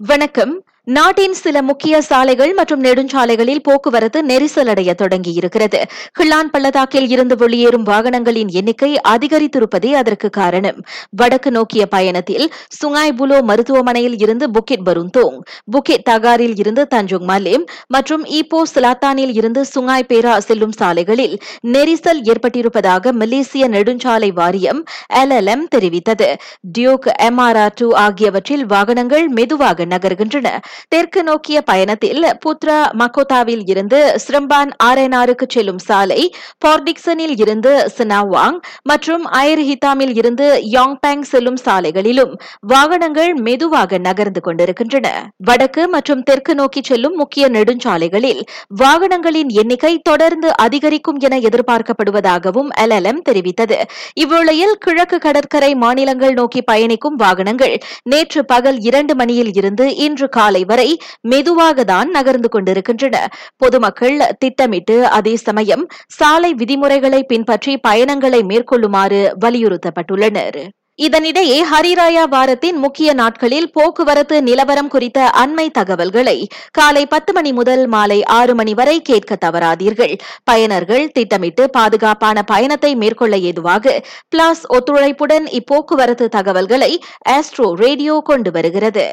[0.00, 0.64] வணக்கம்.
[0.96, 5.80] நாட்டின் சில முக்கிய சாலைகள் மற்றும் நெடுஞ்சாலைகளில் போக்குவரத்து நெரிசலடைய தொடங்கியிருக்கிறது.
[6.18, 10.78] கிள்ளான் பள்ளத்தாக்கில் இருந்து வெளியேறும் வாகனங்களின் எண்ணிக்கை அதிகரித்திருப்பதே அதற்கு காரணம்.
[11.10, 12.46] வடக்கு நோக்கிய பயணத்தில்
[12.78, 15.36] சுங்காய் புலோ மருத்துவமனையில் இருந்து புக்கிட் பருந்தோங்
[15.74, 21.36] புக்கிட் தகாரில் இருந்து தஞ்சோங் மலிம் மற்றும் ஈப்போ சிலாத்தானில் இருந்து சுங்காய் பேரா செல்லும் சாலைகளில்
[21.76, 24.82] நெரிசல் ஏற்பட்டிருப்பதாக மலேசிய நெடுஞ்சாலை வாரியம்
[25.22, 26.30] எல்எல்எம் தெரிவித்தது.
[26.72, 30.48] டியூக் எம்ஆர்ஆர் டூ ஆகியவற்றில் வாகனங்கள் மெதுவாக நகர்கின்றன.
[30.88, 36.20] தெற்கு நோக்கிய பயணத்தில் புத்ரா மக்கோதாவில் இருந்து ஸ்ரம்பான் ஆரேனாருக்கு செல்லும் சாலை
[36.64, 40.46] பார்டிக்சனில் இருந்து சினாவாங் மற்றும் அயர் ஹித்தாமில் இருந்து
[40.76, 42.32] யாங்பேங் செல்லும் சாலைகளிலும்
[42.66, 45.06] வாகனங்கள் மெதுவாக நகர்ந்து கொண்டிருக்கின்றன.
[45.48, 48.42] வடக்கு மற்றும் தெற்கு நோக்கி செல்லும் முக்கிய நெடுஞ்சாலைகளில்
[48.82, 53.78] வாகனங்களின் எண்ணிக்கை தொடர்ந்து அதிகரிக்கும் என எதிர்பார்க்கப்படுவதாகவும் எல்எல்எம் தெரிவித்தது.
[54.22, 57.74] இவ்வேளையில் கிழக்கு கடற்கரை மாநிலங்கள் நோக்கி பயணிக்கும் வாகனங்கள்
[58.12, 60.88] நேற்று பகல் இரண்டு மணியில் இருந்து இன்று காலை வரை
[61.32, 63.16] மெதுவாக தான் நகர்ந்து கொண்டிருக்கின்றன.
[63.62, 65.84] பொதுமக்கள் திட்டமிட்டு அதே சமயம்
[66.18, 70.60] சாலை விதிமுறைகளை பின்பற்றி பயணங்களை மேற்கொள்ளுமாறு வலியுறுத்தப்பட்டுள்ளனர்.
[70.98, 76.34] இதனிடையே ஹரிராயா வாரத்தின் முக்கிய நாட்களில் போக்குவரத்து நிலவரம் குறித்த அண்மை தகவல்களை
[76.78, 80.14] காலை பத்து மணி முதல் மாலை ஆறு மணி வரை கேட்க தவறாதீர்கள்.
[80.50, 83.94] பயனர்கள் திட்டமிட்டு பாதுகாப்பான பயணத்தை மேற்கொள்ள ஏதுவாக
[84.28, 86.92] பிளாஸ் ஒத்துழைப்புடன் இப்போக்குவரத்து தகவல்களை
[87.36, 89.08] ஆஸ்ட்ரோ ரேடியோ கொண்டு வருகிறது.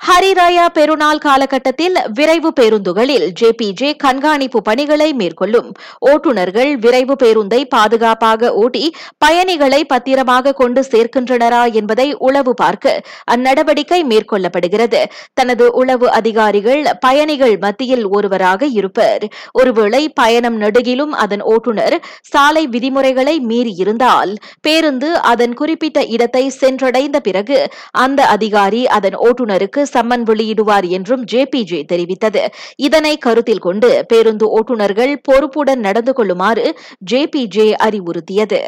[0.00, 5.68] ஹரிராயா பெருநாள் காலகட்டத்தில் விரைவு பேருந்துகளில் ஜேபிஜே கண்காணிப்பு பணிகளை மேற்கொள்ளும்.
[6.10, 8.82] ஓட்டுநர்கள் விரைவு பேருந்தை பாதுகாப்பாக ஓட்டி
[9.18, 12.94] பயணிகளை பத்திரமாக கொண்டு சேர்க்கின்றனரா என்பதை உளவு பார்க்க
[13.34, 15.02] அந்நடவடிக்கை மேற்கொள்ளப்படுகிறது.
[15.34, 19.24] தனது உளவு அதிகாரிகள் பயணிகள் மத்தியில் ஒருவராக இருப்பர்.
[19.52, 21.98] ஒருவேளை பயணம் நெடுகிலும் அதன் ஓட்டுநர்
[22.32, 27.60] சாலை விதிமுறைகளை மீறியிருந்தால் பேருந்து அதன் குறிப்பிட்ட இடத்தை சென்றடைந்த பிறகு
[28.00, 32.46] அந்த அதிகாரி அதன் ஓட்டுநருக்கு சம்மன் வெளியிடுவார் என்றும் ஜேபிஜே தெரிவித்தது.
[32.76, 36.78] இதனை கருத்தில் கொண்டு பேருந்து ஓட்டுநர்கள் பொறுப்புடன் நடந்து கொள்ளுமாறு
[37.10, 38.62] ஜேபிஜே அறிவுறுத்தியது.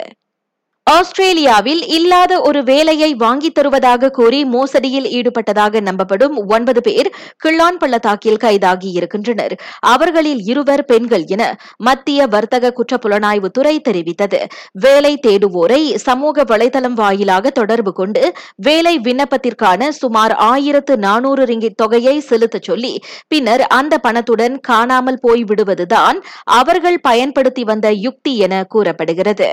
[0.87, 7.09] ஆஸ்திரேலியாவில் இல்லாத ஒரு வேலையை வாங்கித் தருவதாக கூறி மோசடியில் ஈடுபட்டதாக நம்பப்படும் ஒன்பது பேர்
[7.45, 9.55] கிள்ளான் பள்ளத்தாக்கில் கைதாகி இருக்கின்றனர்.
[9.81, 14.41] அவர்களில் இருவர் பெண்கள் என மத்திய வர்த்தக குற்றப்புலனாய்வு துறை தெரிவித்தது.
[14.73, 22.63] வேலை தேடுவோரை சமூக வலைதளம் வாயிலாக தொடர்பு கொண்டு வேலை விண்ணப்பத்திற்கான சுமார் ஆயிரத்து நானூறு ரிங்கிட் தொகையை செலுத்தச்
[22.63, 29.51] சொல்லி பின்னர் அந்த பணத்துடன் காணாமல் போய்விடுவதுதான் அவர்கள் பயன்படுத்தி வந்த யுக்தி என கூறப்படுகிறது.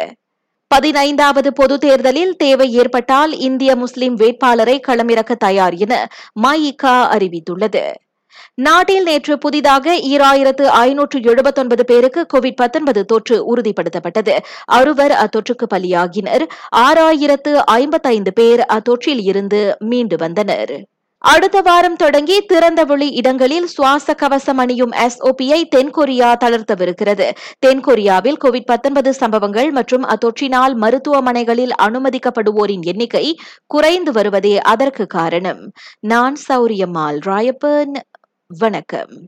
[0.74, 5.94] பதினைந்தாவது பொது தேர்தலில் தேவை ஏற்பட்டால் இந்திய முஸ்லிம் வேட்பாளரை களமிறக்க தயார் என
[6.44, 7.84] மஇகா அறிவித்துள்ளது.
[8.56, 14.36] நாட்டில் நேற்று புதிதாக ஈராயிரத்து ஐநூற்று எழுபத்தொன்பது பேருக்கு கோவிட் பத்தொன்பது தொற்று உறுதிப்படுத்தப்பட்டது.
[14.78, 16.46] அறுவர் அத்தொற்றுக்கு பலியாகினர்.
[16.76, 19.62] ஆறாயிரத்து ஐம்பத்தைந்து பேர் அத்தொற்றில் இருந்து
[19.92, 20.76] மீண்டு வந்தனர்.
[21.24, 27.32] அடுத்த வாரம் தொடங்கி திறந்தவெளி இடங்களில் சுவாச கவசம் அணியும் எஸ்ஓபியை தென்கொரியா தளர்த்தவிருக்கிறது.
[27.66, 35.72] தென்கொரியாவில் கோவிட் பத்தொன்பது சம்பவங்கள் மற்றும் அத்தொற்றினால் மருத்துவமனைகளில் அனுமதிக்கப்படுவோரின் எண்ணிக்கை குறைந்து வருவதே அதற்கு காரணம்.
[36.00, 37.96] நான் சௌரியம்மாள் ராயப்பன்
[38.48, 39.28] வணக்கம்.